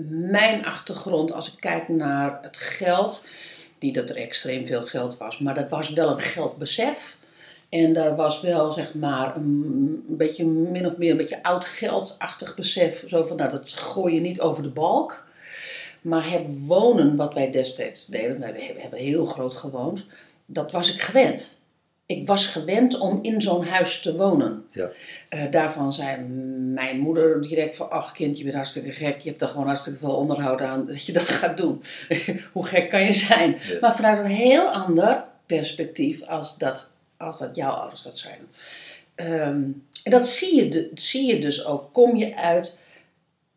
mijn 0.08 0.64
achtergrond, 0.64 1.32
als 1.32 1.52
ik 1.52 1.60
kijk 1.60 1.88
naar 1.88 2.38
het 2.42 2.56
geld, 2.56 3.26
niet 3.78 3.94
dat 3.94 4.10
er 4.10 4.16
extreem 4.16 4.66
veel 4.66 4.82
geld 4.82 5.16
was, 5.16 5.38
maar 5.38 5.54
dat 5.54 5.70
was 5.70 5.90
wel 5.90 6.10
een 6.10 6.20
geldbesef. 6.20 7.16
En 7.68 7.92
daar 7.92 8.16
was 8.16 8.40
wel, 8.40 8.72
zeg 8.72 8.94
maar, 8.94 9.36
een, 9.36 10.04
beetje 10.08 10.44
min 10.44 10.86
of 10.86 10.96
meer 10.96 11.10
een 11.10 11.16
beetje 11.16 11.42
oud 11.42 11.64
geldachtig 11.64 12.54
besef. 12.54 13.04
Zo 13.06 13.26
van, 13.26 13.36
nou, 13.36 13.50
dat 13.50 13.72
gooi 13.72 14.14
je 14.14 14.20
niet 14.20 14.40
over 14.40 14.62
de 14.62 14.68
balk. 14.68 15.24
Maar 16.00 16.30
het 16.30 16.42
wonen, 16.60 17.16
wat 17.16 17.34
wij 17.34 17.50
destijds 17.50 18.06
deden, 18.06 18.40
wij 18.40 18.52
we 18.52 18.80
hebben 18.80 18.98
heel 18.98 19.26
groot 19.26 19.54
gewoond, 19.54 20.04
dat 20.46 20.72
was 20.72 20.94
ik 20.94 21.00
gewend. 21.00 21.56
Ik 22.06 22.26
was 22.26 22.46
gewend 22.46 22.99
om 22.99 23.18
in 23.23 23.42
zo'n 23.42 23.64
huis 23.66 24.00
te 24.00 24.16
wonen. 24.16 24.66
Ja. 24.70 24.90
Eh, 25.28 25.50
daarvan 25.50 25.92
zei 25.92 26.16
mijn 26.75 26.99
moeder 26.99 27.42
direct 27.42 27.76
van, 27.76 27.90
ach 27.90 28.12
kind, 28.12 28.38
je 28.38 28.42
bent 28.44 28.56
hartstikke 28.56 28.92
gek. 28.92 29.20
Je 29.20 29.28
hebt 29.28 29.42
er 29.42 29.49
gewoon 29.49 29.66
hartstikke 29.66 29.99
veel 29.99 30.14
onderhoud 30.16 30.61
aan 30.61 30.87
dat 30.87 31.06
je 31.06 31.12
dat 31.12 31.28
gaat 31.28 31.56
doen. 31.56 31.82
Hoe 32.52 32.66
gek 32.66 32.90
kan 32.90 33.02
je 33.04 33.12
zijn? 33.12 33.50
Ja. 33.68 33.78
Maar 33.80 33.94
vanuit 33.96 34.18
een 34.18 34.30
heel 34.30 34.62
ander 34.68 35.25
perspectief 35.46 36.23
als 36.23 36.58
dat, 36.58 36.90
als 37.16 37.38
dat 37.38 37.56
jouw 37.56 37.70
ouders 37.70 38.02
dat 38.02 38.18
zijn. 38.18 38.38
Ehm, 39.14 39.62
en 40.04 40.11
dat 40.11 40.26
zie 40.26 40.56
je, 40.56 40.68
de- 40.68 40.90
zie 40.94 41.26
je 41.26 41.40
dus 41.40 41.64
ook. 41.64 41.92
Kom 41.92 42.16
je 42.16 42.37
uit, 42.37 42.78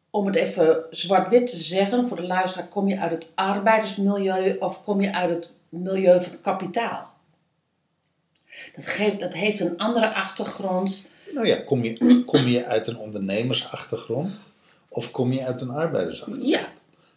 om 0.10 0.26
het 0.26 0.36
even 0.36 0.84
zwart-wit 0.90 1.48
te 1.48 1.58
zeggen 1.58 2.06
voor 2.08 2.18
de 2.18 2.28
luisteraar, 2.28 2.68
kom 2.68 2.88
je 2.88 3.00
uit 3.00 3.12
het 3.12 3.26
arbeidersmilieu 3.36 4.56
of 4.60 4.84
kom 4.84 5.02
je 5.02 5.14
uit 5.14 5.30
het 5.30 5.54
milieu 5.70 6.22
van 6.22 6.32
het 6.32 6.42
kapitaal? 6.42 7.16
Dat, 8.76 8.86
geeft, 8.86 9.20
dat 9.20 9.34
heeft 9.34 9.60
een 9.60 9.78
andere 9.78 10.14
achtergrond. 10.14 11.10
Nou 11.34 11.48
ja, 11.48 11.56
kom 11.56 11.84
je, 11.84 12.24
kom 12.26 12.48
je 12.48 12.66
uit 12.66 12.88
een 12.88 12.98
ondernemersachtergrond 12.98 14.36
of 14.90 15.12
kom 15.12 15.34
je 15.34 15.46
uit 15.46 15.62
een 15.62 15.70
arbeidersachtergrond? 15.70 16.50
Ja, 16.52 16.74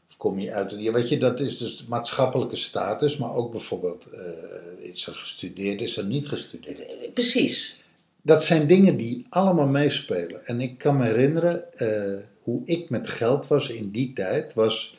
Of 0.09 0.17
kom 0.17 0.39
je 0.39 0.53
uit 0.53 0.73
een, 0.73 0.83
ja, 0.83 0.93
weet 0.93 1.09
je, 1.09 1.19
dat 1.19 1.41
is 1.41 1.59
dus 1.59 1.87
maatschappelijke 1.87 2.57
status, 2.57 3.17
maar 3.17 3.35
ook 3.35 3.51
bijvoorbeeld, 3.51 4.07
eh, 4.11 4.91
is 4.93 5.07
er 5.07 5.15
gestudeerd, 5.15 5.81
is 5.81 5.97
er 5.97 6.05
niet 6.05 6.29
gestudeerd. 6.29 6.87
eh, 6.87 7.13
precies. 7.15 7.79
Dat 8.23 8.45
zijn 8.45 8.67
dingen 8.67 8.97
die 8.97 9.27
allemaal 9.29 9.67
meespelen. 9.67 10.45
En 10.45 10.61
ik 10.61 10.79
kan 10.79 10.97
me 10.97 11.05
herinneren, 11.05 11.73
eh, 11.73 12.25
hoe 12.43 12.61
ik 12.65 12.91
met 12.91 13.09
geld 13.09 13.47
was 13.47 13.69
in 13.69 13.91
die 13.91 14.13
tijd, 14.13 14.55
was, 14.55 14.97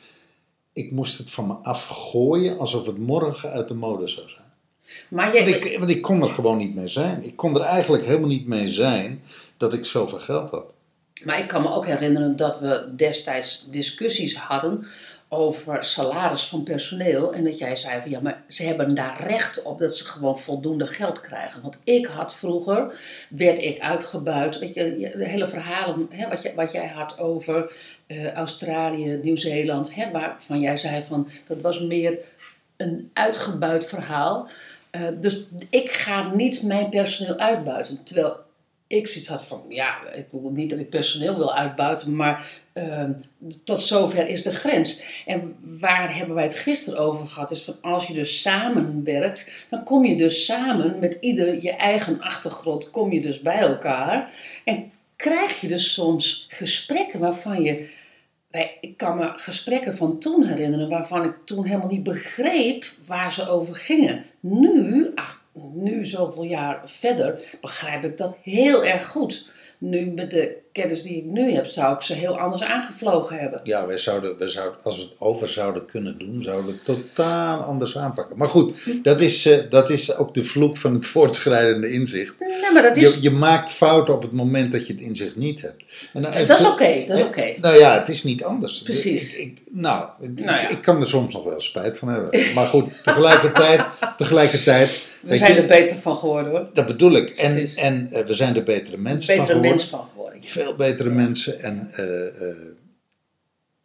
ik 0.72 0.90
moest 0.90 1.18
het 1.18 1.30
van 1.30 1.46
me 1.46 1.54
afgooien 1.54 2.58
alsof 2.58 2.86
het 2.86 2.98
morgen 2.98 3.50
uit 3.50 3.68
de 3.68 3.74
mode 3.74 4.08
zou 4.08 4.28
zijn. 4.28 4.41
Maar 5.08 5.32
Want 5.32 5.46
ik, 5.46 5.76
want 5.78 5.90
ik 5.90 6.02
kon 6.02 6.22
er 6.22 6.30
gewoon 6.30 6.58
niet 6.58 6.74
mee 6.74 6.88
zijn. 6.88 7.24
Ik 7.24 7.36
kon 7.36 7.54
er 7.54 7.62
eigenlijk 7.62 8.04
helemaal 8.04 8.28
niet 8.28 8.46
mee 8.46 8.68
zijn 8.68 9.22
dat 9.56 9.72
ik 9.72 9.84
zoveel 9.84 10.18
geld 10.18 10.50
had. 10.50 10.64
Maar 11.24 11.38
ik 11.38 11.48
kan 11.48 11.62
me 11.62 11.72
ook 11.72 11.86
herinneren 11.86 12.36
dat 12.36 12.60
we 12.60 12.92
destijds 12.96 13.66
discussies 13.70 14.36
hadden 14.36 14.86
over 15.28 15.84
salaris 15.84 16.44
van 16.44 16.62
personeel. 16.62 17.32
En 17.32 17.44
dat 17.44 17.58
jij 17.58 17.76
zei 17.76 18.00
van 18.00 18.10
ja, 18.10 18.20
maar 18.20 18.42
ze 18.48 18.62
hebben 18.62 18.94
daar 18.94 19.26
recht 19.26 19.62
op 19.62 19.78
dat 19.78 19.96
ze 19.96 20.04
gewoon 20.04 20.38
voldoende 20.38 20.86
geld 20.86 21.20
krijgen. 21.20 21.62
Want 21.62 21.78
ik 21.84 22.06
had 22.06 22.34
vroeger, 22.34 23.00
werd 23.28 23.58
ik 23.58 23.80
uitgebuit. 23.80 24.58
Weet 24.58 24.74
je, 24.74 25.12
de 25.16 25.28
hele 25.28 25.48
verhalen 25.48 26.06
hè, 26.10 26.28
wat, 26.28 26.42
je, 26.42 26.52
wat 26.54 26.72
jij 26.72 26.88
had 26.88 27.18
over 27.18 27.72
eh, 28.06 28.32
Australië, 28.32 29.20
Nieuw-Zeeland. 29.22 29.94
Hè, 29.94 30.10
waarvan 30.10 30.60
jij 30.60 30.76
zei 30.76 31.04
van 31.04 31.28
dat 31.46 31.60
was 31.60 31.80
meer 31.80 32.18
een 32.76 33.10
uitgebuit 33.12 33.86
verhaal. 33.86 34.48
Eh, 34.92 35.02
dus 35.20 35.46
ik 35.70 35.90
ga 35.90 36.34
niet 36.34 36.62
mijn 36.62 36.88
personeel 36.88 37.36
uitbuiten. 37.36 38.02
Terwijl 38.02 38.36
ik 38.86 39.06
zoiets 39.06 39.28
had 39.28 39.46
van, 39.46 39.62
ja, 39.68 40.10
ik 40.14 40.26
wil 40.30 40.50
niet 40.50 40.70
dat 40.70 40.78
ik 40.78 40.90
personeel 40.90 41.36
wil 41.36 41.54
uitbuiten, 41.54 42.16
maar 42.16 42.50
eh, 42.72 43.04
tot 43.64 43.82
zover 43.82 44.28
is 44.28 44.42
de 44.42 44.50
grens. 44.50 45.00
En 45.26 45.56
waar 45.60 46.16
hebben 46.16 46.34
wij 46.34 46.44
het 46.44 46.54
gisteren 46.54 47.00
over 47.00 47.26
gehad, 47.26 47.50
is 47.50 47.62
van 47.62 47.76
als 47.80 48.06
je 48.06 48.14
dus 48.14 48.40
samenwerkt, 48.40 49.66
dan 49.70 49.84
kom 49.84 50.04
je 50.04 50.16
dus 50.16 50.44
samen 50.44 51.00
met 51.00 51.16
ieder 51.20 51.62
je 51.62 51.72
eigen 51.72 52.20
achtergrond, 52.20 52.90
kom 52.90 53.12
je 53.12 53.20
dus 53.20 53.40
bij 53.40 53.58
elkaar. 53.58 54.30
En 54.64 54.90
krijg 55.16 55.60
je 55.60 55.68
dus 55.68 55.92
soms 55.92 56.46
gesprekken 56.48 57.20
waarvan 57.20 57.62
je 57.62 57.88
Ik 58.80 58.96
kan 58.96 59.16
me 59.16 59.32
gesprekken 59.34 59.96
van 59.96 60.18
toen 60.18 60.44
herinneren 60.44 60.88
waarvan 60.88 61.24
ik 61.24 61.34
toen 61.44 61.64
helemaal 61.64 61.88
niet 61.88 62.02
begreep 62.02 62.84
waar 63.06 63.32
ze 63.32 63.48
over 63.48 63.74
gingen. 63.74 64.24
Nu, 64.42 65.12
ach, 65.14 65.44
nu 65.74 66.04
zoveel 66.04 66.42
jaar 66.44 66.90
verder, 66.90 67.58
begrijp 67.60 68.04
ik 68.04 68.16
dat 68.16 68.36
heel 68.42 68.84
erg 68.84 69.08
goed. 69.08 69.50
Nu 69.78 70.06
met 70.06 70.30
de 70.30 70.61
kennis 70.72 71.02
die 71.02 71.16
ik 71.16 71.24
nu 71.24 71.50
heb, 71.52 71.66
zou 71.66 71.94
ik 71.94 72.02
ze 72.02 72.14
heel 72.14 72.38
anders 72.38 72.62
aangevlogen 72.62 73.38
hebben. 73.38 73.60
Ja, 73.64 73.86
wij 73.86 73.98
zouden, 73.98 74.38
wij 74.38 74.48
zouden, 74.48 74.78
als 74.82 74.96
we 74.96 75.02
het 75.02 75.12
over 75.18 75.48
zouden 75.48 75.84
kunnen 75.86 76.18
doen, 76.18 76.42
zouden 76.42 76.66
we 76.66 76.72
het 76.72 76.84
totaal 76.84 77.62
anders 77.62 77.98
aanpakken. 77.98 78.36
Maar 78.38 78.48
goed, 78.48 79.04
dat 79.04 79.20
is, 79.20 79.46
eh, 79.46 79.58
dat 79.70 79.90
is 79.90 80.16
ook 80.16 80.34
de 80.34 80.44
vloek 80.44 80.76
van 80.76 80.94
het 80.94 81.06
voortschrijdende 81.06 81.92
inzicht. 81.92 82.34
Nee, 82.38 82.72
maar 82.72 82.82
dat 82.82 82.96
is, 82.96 83.14
Je, 83.14 83.22
je 83.22 83.30
maakt 83.30 83.70
fouten 83.70 84.14
op 84.14 84.22
het 84.22 84.32
moment 84.32 84.72
dat 84.72 84.86
je 84.86 84.92
het 84.92 85.02
inzicht 85.02 85.36
niet 85.36 85.60
hebt. 85.60 85.84
En 86.12 86.22
dat 86.22 86.60
is 86.60 86.66
oké, 86.66 87.04
dat 87.08 87.16
is 87.18 87.22
Eh, 87.22 87.26
oké. 87.26 87.54
Nou 87.60 87.78
ja, 87.78 87.98
het 87.98 88.08
is 88.08 88.22
niet 88.22 88.44
anders. 88.44 88.82
Precies. 88.82 89.34
Ik, 89.36 89.40
ik- 89.46 89.60
nou, 89.70 90.08
ik, 90.20 90.40
Nou 90.44 90.60
ja. 90.60 90.68
ik 90.68 90.82
kan 90.82 91.00
er 91.00 91.08
soms 91.08 91.34
nog 91.34 91.44
wel 91.44 91.60
spijt 91.60 91.98
van 91.98 92.08
hebben. 92.08 92.40
Maar 92.54 92.66
goed, 92.66 92.90
tegelijkertijd, 93.02 93.80
tegelijkertijd 94.16 95.08
We 95.20 95.36
zijn 95.36 95.54
je, 95.54 95.60
er 95.60 95.66
beter 95.66 95.96
van 95.96 96.16
geworden 96.16 96.50
hoor. 96.52 96.66
dat 96.72 96.86
bedoel 96.86 97.12
ik. 97.12 97.30
En, 97.30 97.52
Precies. 97.54 97.74
en 97.76 98.08
eh, 98.12 98.24
we 98.26 98.34
zijn 98.34 98.56
er 98.56 98.62
betere 98.62 98.96
mensen 98.96 99.34
van 99.34 99.44
Betere 99.44 99.44
geworden. 99.46 99.70
mens 99.70 99.84
van 99.84 100.00
geworden. 100.00 100.21
Veel 100.46 100.76
betere 100.76 101.10
mensen. 101.10 101.60
En, 101.60 101.90
eh, 101.90 102.48
eh, 102.48 102.56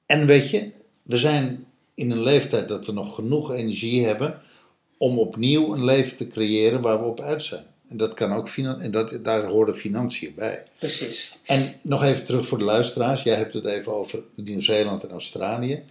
en 0.06 0.26
weet 0.26 0.50
je, 0.50 0.72
we 1.04 1.18
zijn 1.18 1.66
in 1.94 2.12
een 2.12 2.22
leeftijd 2.22 2.68
dat 2.68 2.86
we 2.86 2.92
nog 2.92 3.16
genoeg 3.16 3.54
energie 3.54 4.06
hebben 4.06 4.42
om 4.98 5.20
opnieuw 5.20 5.74
een 5.74 5.86
leven 5.86 6.18
te 6.18 6.28
creëren 6.28 6.82
waar 6.82 7.00
we 7.00 7.06
op 7.06 7.20
uit 7.20 7.44
zijn. 7.44 7.66
En 7.90 7.98
dat 7.98 8.14
kan 8.14 8.32
ook 8.32 8.50
en 8.58 8.92
dat, 8.92 9.20
daar 9.24 9.46
horen 9.46 9.76
financiën 9.76 10.34
bij. 10.36 10.66
Precies. 10.80 11.38
En 11.44 11.74
nog 11.82 12.04
even 12.04 12.26
terug 12.26 12.48
voor 12.48 12.58
de 12.58 12.64
luisteraars. 12.64 13.24
Jij 13.24 13.36
hebt 13.36 13.54
het 13.54 13.66
even 13.66 13.94
over 13.94 14.24
Nieuw-Zeeland 14.36 15.04
en 15.04 15.10
Australië. 15.10 15.84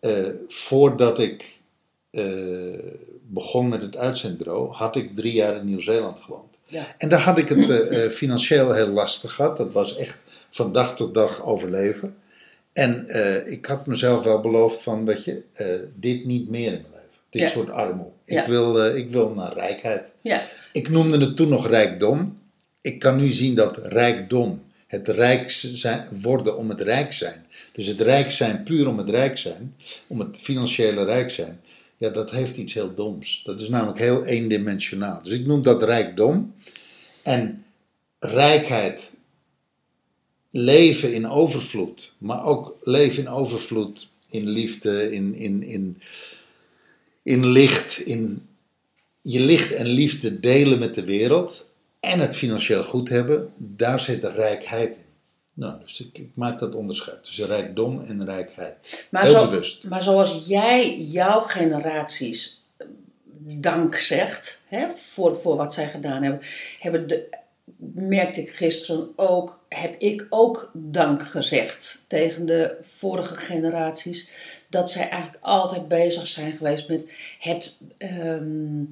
Eh, 0.00 0.28
voordat 0.48 1.18
ik 1.18 1.60
begon 3.28 3.68
met 3.68 3.82
het 3.82 3.96
uitzendbureau, 3.96 4.72
had 4.72 4.96
ik 4.96 5.16
drie 5.16 5.32
jaar 5.32 5.56
in 5.56 5.66
Nieuw-Zeeland 5.66 6.18
gewoond. 6.18 6.51
Ja. 6.72 6.86
En 6.98 7.08
daar 7.08 7.20
had 7.20 7.38
ik 7.38 7.48
het 7.48 7.70
eh, 7.70 8.04
eh, 8.04 8.10
financieel 8.10 8.72
heel 8.72 8.88
lastig 8.88 9.32
gehad. 9.32 9.56
Dat 9.56 9.72
was 9.72 9.96
echt 9.96 10.16
van 10.50 10.72
dag 10.72 10.96
tot 10.96 11.14
dag 11.14 11.42
overleven. 11.44 12.14
En 12.72 13.08
eh, 13.08 13.52
ik 13.52 13.66
had 13.66 13.86
mezelf 13.86 14.24
wel 14.24 14.40
beloofd 14.40 14.82
van, 14.82 15.04
weet 15.04 15.24
je, 15.24 15.42
dit 15.96 16.24
niet 16.24 16.48
meer 16.48 16.72
in 16.72 16.80
mijn 16.80 16.92
leven. 16.92 17.08
Dit 17.30 17.42
Ja. 17.42 17.48
soort 17.48 17.70
armoede. 17.70 18.10
Ik, 18.24 18.34
Ja. 18.34 18.46
wil, 18.48 18.86
ik 18.96 19.10
wil 19.10 19.34
naar 19.34 19.52
rijkheid. 19.54 20.10
Ja, 20.20 20.42
Ik 20.72 20.88
noemde 20.88 21.18
het 21.18 21.36
toen 21.36 21.48
nog 21.48 21.68
rijkdom. 21.68 22.38
Ik 22.80 22.98
kan 22.98 23.16
nu 23.16 23.30
zien 23.30 23.54
dat 23.54 23.76
rijkdom, 23.76 24.62
het 24.86 25.08
rijk 25.08 25.50
zijn, 25.50 26.08
worden 26.22 26.56
om 26.56 26.68
het 26.68 26.80
rijk 26.80 27.12
zijn, 27.12 27.46
dus 27.72 27.86
het 27.86 28.00
rijk 28.00 28.30
zijn 28.30 28.62
puur 28.62 28.88
om 28.88 28.98
het 28.98 29.10
rijk 29.10 29.38
zijn, 29.38 29.74
om 30.06 30.18
het 30.18 30.36
financiële 30.40 31.04
rijk 31.04 31.30
zijn, 31.30 31.60
ja, 32.02 32.10
dat 32.10 32.30
heeft 32.30 32.56
iets 32.56 32.74
heel 32.74 32.94
doms. 32.94 33.42
Dat 33.44 33.60
is 33.60 33.68
namelijk 33.68 33.98
heel 33.98 34.24
eendimensionaal. 34.24 35.22
Dus 35.22 35.32
ik 35.32 35.46
noem 35.46 35.62
dat 35.62 35.82
rijkdom. 35.82 36.54
En 37.22 37.64
rijkheid, 38.18 39.14
leven 40.50 41.14
in 41.14 41.28
overvloed, 41.28 42.14
maar 42.18 42.44
ook 42.44 42.76
leven 42.80 43.22
in 43.22 43.28
overvloed 43.28 44.08
in 44.28 44.48
liefde, 44.48 45.12
in, 45.12 45.34
in, 45.34 45.62
in, 45.62 46.02
in 47.22 47.46
licht, 47.46 48.00
in 48.00 48.46
je 49.20 49.40
licht 49.40 49.72
en 49.72 49.86
liefde 49.86 50.40
delen 50.40 50.78
met 50.78 50.94
de 50.94 51.04
wereld 51.04 51.66
en 52.00 52.20
het 52.20 52.36
financieel 52.36 52.84
goed 52.84 53.08
hebben, 53.08 53.52
daar 53.56 54.00
zit 54.00 54.20
de 54.20 54.32
rijkheid 54.32 54.96
in. 54.96 55.11
Nou, 55.54 55.80
dus 55.82 56.00
ik, 56.00 56.18
ik 56.18 56.30
maak 56.34 56.58
dat 56.58 56.74
onderscheid 56.74 57.24
tussen 57.24 57.46
rijkdom 57.46 58.00
en 58.00 58.24
rijkheid. 58.24 59.06
maar, 59.10 59.22
Heel 59.22 59.32
zo, 59.32 59.44
bewust. 59.44 59.88
maar 59.88 60.02
zoals 60.02 60.42
jij 60.46 60.98
jouw 61.00 61.40
generaties 61.40 62.62
dank 63.44 63.96
zegt 63.96 64.62
hè, 64.66 64.90
voor, 64.90 65.36
voor 65.36 65.56
wat 65.56 65.72
zij 65.72 65.88
gedaan 65.88 66.22
hebben, 66.22 66.40
hebben 66.78 67.06
de, 67.06 67.40
merkte 67.94 68.40
ik 68.40 68.50
gisteren 68.50 69.08
ook, 69.16 69.64
heb 69.68 69.94
ik 69.98 70.26
ook 70.28 70.70
dank 70.74 71.28
gezegd 71.28 72.04
tegen 72.06 72.46
de 72.46 72.76
vorige 72.82 73.34
generaties. 73.34 74.30
Dat 74.68 74.90
zij 74.90 75.08
eigenlijk 75.08 75.44
altijd 75.44 75.88
bezig 75.88 76.26
zijn 76.26 76.52
geweest 76.52 76.88
met 76.88 77.06
het, 77.38 77.76
ehm, 77.98 78.84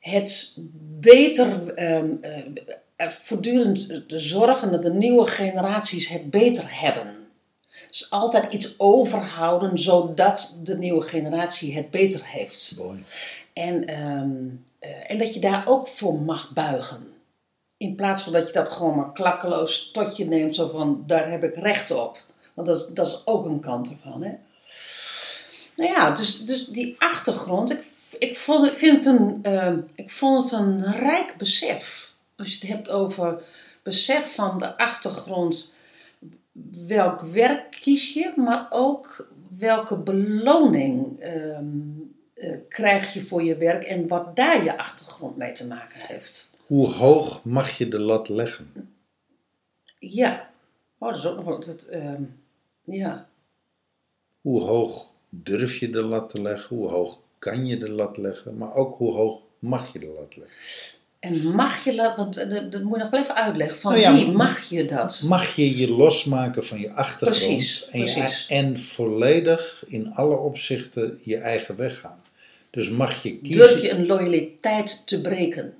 het 0.00 0.58
beter, 1.00 1.74
eh, 1.74 2.02
voortdurend 3.10 4.02
zorgen 4.06 4.72
dat 4.72 4.82
de 4.82 4.92
nieuwe 4.92 5.26
generaties 5.26 6.08
het 6.08 6.30
beter 6.30 6.64
hebben. 6.80 7.16
Dus 7.90 8.10
altijd 8.10 8.52
iets 8.52 8.78
overhouden 8.78 9.78
zodat 9.78 10.60
de 10.62 10.78
nieuwe 10.78 11.02
generatie 11.02 11.74
het 11.74 11.90
beter 11.90 12.20
heeft. 12.24 12.74
Mooi. 12.78 13.04
En, 13.52 13.86
ehm, 13.86 14.30
eh, 14.78 15.10
en 15.10 15.18
dat 15.18 15.34
je 15.34 15.40
daar 15.40 15.62
ook 15.66 15.88
voor 15.88 16.14
mag 16.14 16.50
buigen. 16.52 17.12
In 17.76 17.94
plaats 17.94 18.22
van 18.22 18.32
dat 18.32 18.46
je 18.46 18.52
dat 18.52 18.70
gewoon 18.70 18.96
maar 18.96 19.12
klakkeloos 19.12 19.90
tot 19.92 20.16
je 20.16 20.24
neemt, 20.24 20.54
zo 20.54 20.68
van 20.68 21.04
daar 21.06 21.30
heb 21.30 21.42
ik 21.44 21.54
recht 21.54 21.90
op. 21.90 22.22
Want 22.54 22.66
dat 22.66 22.76
is, 22.76 22.86
dat 22.86 23.06
is 23.06 23.22
ook 23.24 23.44
een 23.44 23.60
kant 23.60 23.90
ervan. 23.90 24.22
Hè? 24.22 24.32
Nou 25.76 25.90
ja, 25.90 26.10
dus, 26.10 26.44
dus 26.44 26.66
die 26.66 26.94
achtergrond, 26.98 27.72
ik, 27.72 27.84
ik, 28.18 28.36
vond, 28.36 28.70
vind 28.70 29.04
een, 29.04 29.38
ehm, 29.42 29.78
ik 29.94 30.10
vond 30.10 30.50
het 30.50 30.60
een 30.60 30.92
rijk 30.92 31.34
besef. 31.38 32.11
Als 32.36 32.52
je 32.52 32.66
het 32.66 32.76
hebt 32.76 32.88
over 32.88 33.42
besef 33.82 34.34
van 34.34 34.58
de 34.58 34.76
achtergrond, 34.78 35.74
welk 36.86 37.20
werk 37.20 37.70
kies 37.70 38.12
je, 38.12 38.32
maar 38.36 38.66
ook 38.70 39.28
welke 39.58 39.96
beloning 39.96 41.20
eh, 41.20 42.56
krijg 42.68 43.14
je 43.14 43.22
voor 43.22 43.42
je 43.42 43.56
werk 43.56 43.84
en 43.84 44.08
wat 44.08 44.36
daar 44.36 44.64
je 44.64 44.78
achtergrond 44.78 45.36
mee 45.36 45.52
te 45.52 45.66
maken 45.66 46.00
heeft. 46.00 46.50
Hoe 46.66 46.86
hoog 46.86 47.44
mag 47.44 47.70
je 47.70 47.88
de 47.88 47.98
lat 47.98 48.28
leggen? 48.28 48.94
Ja, 49.98 50.50
oh, 50.98 51.08
dat 51.08 51.18
is 51.18 51.26
ook 51.26 51.36
nog 51.36 51.44
wel. 51.44 51.60
Dat, 51.60 51.82
ehm, 51.82 52.22
ja. 52.84 53.28
Hoe 54.40 54.60
hoog 54.60 55.10
durf 55.28 55.78
je 55.78 55.90
de 55.90 56.02
lat 56.02 56.30
te 56.30 56.40
leggen? 56.40 56.76
Hoe 56.76 56.88
hoog 56.88 57.18
kan 57.38 57.66
je 57.66 57.78
de 57.78 57.90
lat 57.90 58.16
leggen? 58.16 58.56
Maar 58.56 58.74
ook 58.74 58.96
hoe 58.96 59.12
hoog 59.12 59.42
mag 59.58 59.92
je 59.92 59.98
de 59.98 60.06
lat 60.06 60.36
leggen? 60.36 60.56
En 61.22 61.54
mag 61.54 61.84
je 61.84 61.94
dat, 61.94 62.16
want 62.16 62.36
eh, 62.36 62.50
dat, 62.70 62.82
moet 62.82 62.96
je 62.96 63.02
nog 63.02 63.10
wel 63.10 63.20
even 63.20 63.34
uitleggen. 63.34 63.78
Van 63.78 64.00
ja, 64.00 64.14
wie 64.14 64.30
mag 64.30 64.68
je 64.68 64.84
dat? 64.84 65.22
Mag 65.26 65.56
je 65.56 65.76
je 65.76 65.90
losmaken 65.90 66.64
van 66.64 66.80
je 66.80 66.92
achtergrond 66.92 67.46
Precies, 67.46 67.86
en, 67.88 67.98
je- 67.98 68.12
precies. 68.12 68.46
en 68.46 68.78
volledig 68.78 69.84
in 69.86 70.12
alle 70.14 70.36
opzichten 70.36 71.18
je 71.24 71.36
eigen 71.36 71.76
weg 71.76 71.98
gaan? 71.98 72.22
Dus 72.70 72.90
mag 72.90 73.22
je 73.22 73.36
kiezen. 73.38 73.68
Durf 73.68 73.82
je 73.82 73.90
een 73.90 74.06
loyaliteit 74.06 75.06
te 75.06 75.20
breken? 75.20 75.74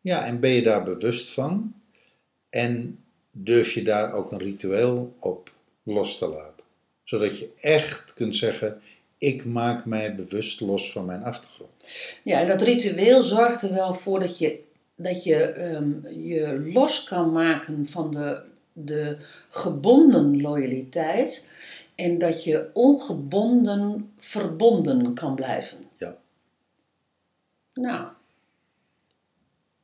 Ja, 0.00 0.24
en 0.24 0.40
ben 0.40 0.50
je 0.50 0.62
daar 0.62 0.82
bewust 0.84 1.30
van? 1.30 1.74
En 2.48 2.98
durf 3.32 3.72
je 3.72 3.82
daar 3.82 4.12
ook 4.12 4.32
een 4.32 4.38
ritueel 4.38 5.14
op 5.18 5.50
los 5.82 6.18
te 6.18 6.28
laten? 6.28 6.64
Zodat 7.04 7.38
je 7.38 7.50
echt 7.60 8.14
kunt 8.14 8.36
zeggen: 8.36 8.80
ik 9.20 9.44
maak 9.44 9.84
mij 9.84 10.14
bewust 10.14 10.60
los 10.60 10.92
van 10.92 11.04
mijn 11.04 11.22
achtergrond. 11.22 11.70
Ja, 12.22 12.40
en 12.40 12.48
dat 12.48 12.62
ritueel 12.62 13.22
zorgt 13.22 13.62
er 13.62 13.74
wel 13.74 13.94
voor 13.94 14.20
dat 14.20 14.38
je, 14.38 14.62
dat 14.94 15.24
je 15.24 15.36
ehm, 15.36 16.08
je 16.08 16.70
los 16.72 17.04
kan 17.04 17.32
maken 17.32 17.86
van 17.88 18.10
de, 18.10 18.42
de 18.72 19.16
gebonden 19.48 20.40
loyaliteit. 20.40 21.50
En 21.94 22.18
dat 22.18 22.44
je 22.44 22.70
ongebonden 22.72 24.12
verbonden 24.18 25.14
kan 25.14 25.34
blijven. 25.34 25.78
Ja. 25.94 26.16
Nou, 27.74 28.06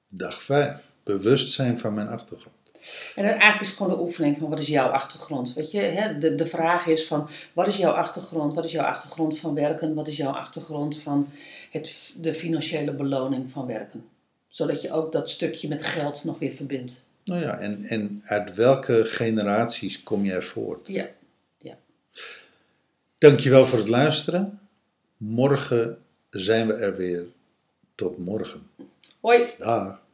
Dag 0.09 0.43
5. 0.43 0.91
Bewustzijn 1.03 1.79
van 1.79 1.95
mijn 1.95 2.09
achtergrond. 2.09 2.66
En 3.15 3.25
eigenlijk 3.25 3.61
is 3.61 3.69
het 3.69 3.77
gewoon 3.77 3.93
de 3.93 4.01
oefening 4.01 4.39
van 4.39 4.49
wat 4.49 4.59
is 4.59 4.67
jouw 4.67 4.89
achtergrond. 4.89 5.55
Weet 5.55 5.71
je, 5.71 5.81
hè? 5.81 6.19
De, 6.19 6.35
de 6.35 6.47
vraag 6.47 6.87
is 6.87 7.07
van 7.07 7.29
wat 7.53 7.69
is 7.69 7.77
jouw 7.77 7.93
achtergrond? 7.93 8.55
Wat 8.55 8.65
is 8.65 8.73
jouw 8.73 8.85
achtergrond 8.85 9.39
van 9.39 9.55
werken? 9.55 9.95
Wat 9.95 10.09
is 10.09 10.17
jouw 10.17 10.33
achtergrond 10.33 10.99
van 10.99 11.29
het, 11.71 12.15
de 12.17 12.35
financiële 12.35 12.93
beloning 12.93 13.53
van 13.53 13.67
werken? 13.67 14.05
Zodat 14.49 14.83
je 14.83 14.93
ook 14.93 15.13
dat 15.13 15.31
stukje 15.31 15.69
met 15.69 15.83
geld 15.83 16.25
nog 16.25 16.39
weer 16.39 16.53
verbindt. 16.53 17.07
Nou 17.25 17.41
ja, 17.41 17.59
en, 17.59 17.83
en 17.83 18.21
uit 18.25 18.55
welke 18.55 19.05
generaties 19.05 20.03
kom 20.03 20.25
jij 20.25 20.43
voort? 20.43 20.89
Ja, 20.89 21.09
ja. 21.59 21.77
Dankjewel 23.19 23.67
voor 23.67 23.79
het 23.79 23.89
luisteren. 23.89 24.61
Morgen 25.17 25.99
zijn 26.31 26.67
we 26.67 26.73
er 26.73 26.97
weer. 26.97 27.25
Tot 27.95 28.19
morgen. 28.19 28.71
Hoi! 29.21 29.55
Dag. 29.59 30.05